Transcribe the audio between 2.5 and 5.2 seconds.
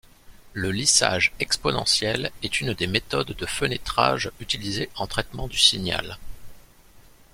une des méthodes de fenêtrage utilisées en